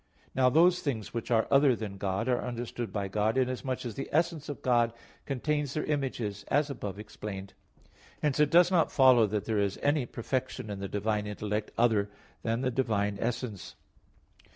Now 0.33 0.49
those 0.49 0.81
things 0.81 1.13
which 1.13 1.29
are 1.29 1.45
other 1.51 1.75
than 1.75 1.97
God 1.99 2.27
are 2.27 2.41
understood 2.43 2.91
by 2.91 3.07
God, 3.07 3.37
inasmuch 3.37 3.85
as 3.85 3.93
the 3.93 4.09
essence 4.11 4.49
of 4.49 4.63
God 4.63 4.93
contains 5.27 5.75
their 5.75 5.83
images 5.83 6.43
as 6.47 6.71
above 6.71 6.97
explained; 6.97 7.53
hence 8.19 8.39
it 8.39 8.49
does 8.49 8.71
not 8.71 8.91
follow 8.91 9.27
that 9.27 9.45
there 9.45 9.59
is 9.59 9.77
any 9.83 10.07
perfection 10.07 10.71
in 10.71 10.79
the 10.79 10.87
divine 10.89 11.27
intellect 11.27 11.69
other 11.77 12.09
than 12.41 12.61
the 12.61 12.71
divine 12.71 13.19
essence. 13.21 13.75